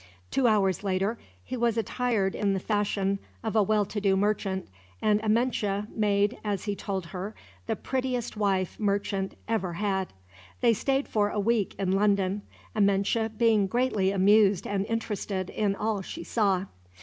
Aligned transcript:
Two 0.31 0.47
hours 0.47 0.83
later, 0.83 1.19
he 1.43 1.55
was 1.55 1.77
attired 1.77 2.33
in 2.33 2.55
the 2.55 2.59
fashion 2.59 3.19
of 3.43 3.55
a 3.55 3.61
well 3.61 3.85
to 3.85 4.01
do 4.01 4.15
merchant; 4.17 4.67
and 4.99 5.21
Amenche 5.21 5.85
made, 5.91 6.39
as 6.43 6.63
he 6.63 6.75
told 6.75 7.05
her, 7.13 7.35
the 7.67 7.75
prettiest 7.75 8.35
wife 8.35 8.79
merchant 8.79 9.35
ever 9.47 9.73
had. 9.73 10.07
They 10.61 10.73
stayed 10.73 11.07
for 11.07 11.29
a 11.29 11.39
week 11.39 11.75
in 11.77 11.91
London, 11.91 12.41
Amenche 12.75 13.29
being 13.37 13.67
greatly 13.67 14.09
amused 14.09 14.65
and 14.65 14.87
interested 14.87 15.51
in 15.51 15.75
all 15.75 16.01
she 16.01 16.23
saw. 16.23 16.65